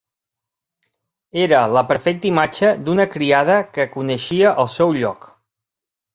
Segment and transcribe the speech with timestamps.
[1.43, 5.31] Era la perfecta imatge d'una criada que coneixia el seu lloc.